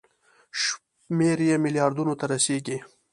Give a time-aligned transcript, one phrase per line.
[0.61, 2.77] شمېر یې ملیاردونو ته رسیږي.